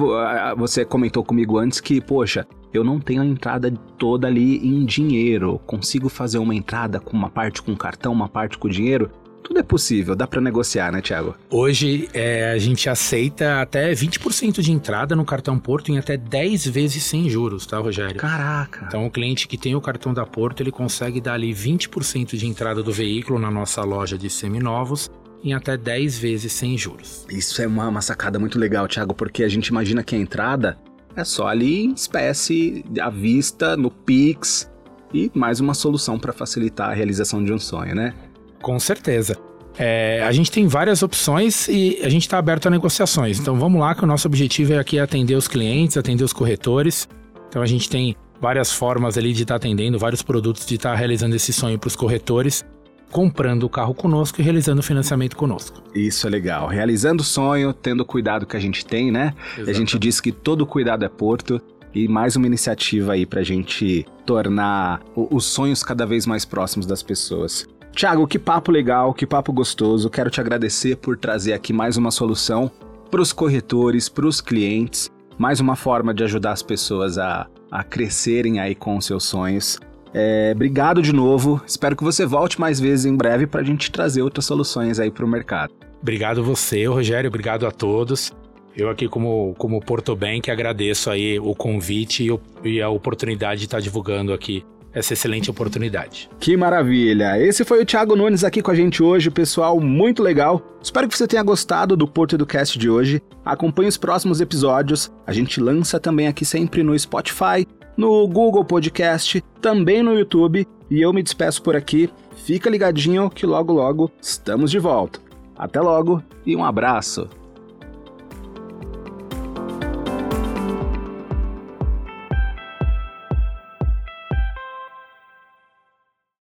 você 0.57 0.85
comentou 0.85 1.25
comigo 1.25 1.59
antes 1.59 1.81
que, 1.81 2.01
poxa, 2.01 2.47
eu 2.73 2.85
não 2.85 3.01
tenho 3.01 3.23
a 3.23 3.27
entrada 3.27 3.71
toda 3.97 4.27
ali 4.27 4.57
em 4.67 4.85
dinheiro. 4.85 5.61
Consigo 5.67 6.09
fazer 6.09 6.39
uma 6.39 6.55
entrada 6.55 7.01
com 7.01 7.17
uma 7.17 7.31
parte 7.31 7.63
com 7.63 7.77
cartão, 7.77 8.13
uma 8.13 8.29
parte 8.29 8.59
com 8.59 8.69
dinheiro? 8.69 9.11
Tudo 9.43 9.61
é 9.61 9.63
possível, 9.63 10.15
dá 10.15 10.27
para 10.27 10.41
negociar, 10.41 10.93
né, 10.93 11.01
Thiago? 11.01 11.35
Hoje 11.51 12.09
é, 12.13 12.51
a 12.51 12.59
gente 12.59 12.89
aceita 12.89 13.61
até 13.61 13.93
20% 13.93 14.61
de 14.61 14.73
entrada 14.73 15.17
no 15.17 15.25
cartão 15.25 15.59
Porto 15.59 15.91
em 15.91 15.99
até 15.99 16.17
10 16.17 16.67
vezes 16.67 17.03
sem 17.05 17.29
juros, 17.29 17.65
tá, 17.65 17.79
Rogério? 17.79 18.17
Caraca! 18.17 18.87
Então 18.87 19.07
o 19.07 19.11
cliente 19.11 19.49
que 19.49 19.57
tem 19.57 19.75
o 19.75 19.81
cartão 19.81 20.13
da 20.13 20.27
Porto, 20.27 20.61
ele 20.61 20.71
consegue 20.71 21.21
dar 21.21 21.35
ali 21.35 21.53
20% 21.53 22.37
de 22.37 22.47
entrada 22.47 22.83
do 22.83 22.93
veículo 22.93 23.39
na 23.39 23.51
nossa 23.51 23.83
loja 23.83 24.19
de 24.19 24.29
seminovos 24.29 25.11
em 25.43 25.55
até 25.55 25.77
10 25.77 26.19
vezes 26.19 26.53
sem 26.53 26.77
juros. 26.77 27.25
Isso 27.31 27.63
é 27.63 27.67
uma, 27.67 27.89
uma 27.89 28.03
sacada 28.03 28.39
muito 28.39 28.59
legal, 28.59 28.89
Thiago, 28.89 29.15
porque 29.15 29.45
a 29.45 29.49
gente 29.49 29.69
imagina 29.69 30.03
que 30.03 30.15
a 30.15 30.19
entrada 30.19 30.79
é 31.17 31.25
só 31.25 31.47
ali 31.49 31.85
em 31.85 31.93
espécie, 31.93 32.85
à 33.01 33.11
vista, 33.11 33.77
no 33.77 33.91
Pix, 33.91 34.71
e 35.13 35.31
mais 35.35 35.59
uma 35.59 35.75
solução 35.75 36.19
para 36.19 36.33
facilitar 36.33 36.91
a 36.91 36.93
realização 36.93 37.43
de 37.43 37.53
um 37.53 37.59
sonho, 37.59 37.95
né? 37.95 38.15
Com 38.61 38.79
certeza. 38.79 39.37
É, 39.79 40.23
a 40.25 40.33
gente 40.33 40.51
tem 40.51 40.67
várias 40.67 41.03
opções 41.03 41.69
e 41.69 42.01
a 42.03 42.09
gente 42.09 42.23
está 42.23 42.37
aberto 42.39 42.67
a 42.67 42.71
negociações. 42.71 43.39
Então 43.39 43.57
vamos 43.59 43.81
lá, 43.81 43.95
que 43.95 44.03
o 44.03 44.07
nosso 44.07 44.27
objetivo 44.27 44.73
é 44.73 44.79
aqui 44.79 44.99
atender 44.99 45.37
os 45.37 45.47
clientes, 45.47 45.97
atender 45.97 46.25
os 46.25 46.33
corretores. 46.33 47.09
Então 47.49 47.63
a 47.63 47.67
gente 47.67 47.89
tem 47.89 48.17
várias 48.41 48.73
formas 48.73 49.17
ali 49.17 49.33
de 49.33 49.43
estar 49.43 49.55
tá 49.55 49.57
atendendo, 49.57 49.99
vários 49.99 50.21
produtos 50.21 50.67
de 50.67 50.75
estar 50.75 50.91
tá 50.91 50.97
realizando 50.97 51.37
esse 51.37 51.53
sonho 51.53 51.79
para 51.79 51.87
os 51.87 51.95
corretores, 51.95 52.65
comprando 53.13 53.63
o 53.63 53.69
carro 53.69 53.95
conosco 53.95 54.41
e 54.41 54.45
realizando 54.45 54.81
o 54.81 54.83
financiamento 54.83 55.37
conosco. 55.37 55.81
Isso 55.95 56.27
é 56.27 56.31
legal. 56.31 56.67
Realizando 56.67 57.21
o 57.21 57.25
sonho, 57.25 57.73
tendo 57.73 58.01
o 58.01 58.05
cuidado 58.05 58.47
que 58.47 58.57
a 58.57 58.61
gente 58.61 58.85
tem, 58.85 59.13
né? 59.13 59.33
Exatamente. 59.37 59.71
A 59.71 59.73
gente 59.73 59.99
diz 59.99 60.21
que 60.21 60.33
todo 60.33 60.67
cuidado 60.67 61.05
é 61.05 61.09
porto. 61.09 61.61
E 61.95 62.07
mais 62.07 62.37
uma 62.37 62.47
iniciativa 62.47 63.15
aí 63.15 63.25
para 63.25 63.41
a 63.41 63.43
gente 63.43 64.05
tornar 64.27 65.01
os 65.17 65.47
sonhos 65.47 65.83
cada 65.83 66.05
vez 66.05 66.27
mais 66.27 66.45
próximos 66.45 66.85
das 66.85 67.03
pessoas. 67.03 67.67
Tiago, 67.93 68.27
que 68.27 68.39
papo 68.39 68.71
legal, 68.71 69.13
que 69.13 69.27
papo 69.27 69.53
gostoso. 69.53 70.09
Quero 70.09 70.31
te 70.31 70.41
agradecer 70.41 70.97
por 70.97 71.17
trazer 71.17 71.53
aqui 71.53 71.73
mais 71.73 71.97
uma 71.97 72.11
solução 72.11 72.71
para 73.11 73.21
os 73.21 73.33
corretores, 73.33 74.09
para 74.09 74.27
os 74.27 74.41
clientes, 74.41 75.11
mais 75.37 75.61
uma 75.61 75.75
forma 75.75 76.15
de 76.15 76.23
ajudar 76.25 76.53
as 76.53 76.63
pessoas 76.63 77.19
a, 77.19 77.47
a 77.71 77.83
crescerem 77.83 78.61
aí 78.61 78.75
com 78.75 78.97
os 78.97 79.07
seus 79.07 79.25
sonhos. 79.25 79.81
É, 80.15 80.53
obrigado 80.55 81.03
de 81.03 81.13
novo. 81.13 81.61
Espero 81.67 81.97
que 81.97 82.05
você 82.05 82.25
volte 82.25 82.61
mais 82.61 82.81
vezes 82.81 83.05
em 83.05 83.17
breve 83.17 83.47
para 83.47 83.61
a 83.61 83.65
gente 83.65 83.91
trazer 83.91 84.23
outras 84.23 84.45
soluções 84.45 84.99
aí 84.99 85.11
para 85.11 85.25
o 85.25 85.29
mercado. 85.29 85.73
Obrigado 86.01 86.43
você, 86.43 86.87
Rogério. 86.87 87.29
Obrigado 87.29 87.67
a 87.67 87.71
todos. 87.71 88.33
Eu 88.77 88.89
aqui 88.89 89.09
como, 89.09 89.55
como 89.59 89.81
Porto 89.81 90.15
Bank 90.15 90.51
agradeço 90.51 91.11
aí 91.11 91.39
o 91.39 91.55
convite 91.55 92.25
e, 92.65 92.69
e 92.69 92.81
a 92.81 92.89
oportunidade 92.89 93.61
de 93.61 93.67
estar 93.67 93.81
divulgando 93.81 94.33
aqui 94.33 94.65
essa 94.93 95.13
excelente 95.13 95.51
oportunidade. 95.51 96.29
Que 96.41 96.57
maravilha! 96.57 97.39
Esse 97.41 97.65
foi 97.65 97.83
o 97.83 97.87
Thiago 97.87 98.17
Nunes 98.17 98.45
aqui 98.45 98.63
com 98.63 98.71
a 98.71 98.75
gente 98.75 99.03
hoje, 99.03 99.31
pessoal, 99.31 99.81
muito 99.81 100.23
legal. 100.23 100.63
Espero 100.83 101.09
que 101.09 101.17
você 101.17 101.27
tenha 101.27 101.43
gostado 101.43 101.97
do 101.97 102.07
Porto 102.07 102.35
Educast 102.35 102.79
de 102.79 102.89
hoje. 102.89 103.23
Acompanhe 103.45 103.89
os 103.89 103.97
próximos 103.97 104.41
episódios. 104.41 105.11
A 105.27 105.33
gente 105.33 105.61
lança 105.61 106.01
também 106.01 106.27
aqui 106.27 106.45
sempre 106.45 106.83
no 106.83 106.99
Spotify, 106.99 107.67
no 107.97 108.27
Google 108.29 108.65
Podcast, 108.65 109.43
também 109.61 110.03
no 110.03 110.19
YouTube. 110.19 110.67
E 110.91 111.01
eu 111.01 111.13
me 111.13 111.23
despeço 111.23 111.63
por 111.63 111.77
aqui. 111.77 112.09
Fica 112.45 112.71
ligadinho 112.71 113.29
que 113.29 113.45
logo 113.45 113.73
logo 113.73 114.11
estamos 114.21 114.71
de 114.71 114.79
volta. 114.79 115.21
Até 115.57 115.81
logo 115.81 116.23
e 116.47 116.57
um 116.57 116.65
abraço. 116.65 117.29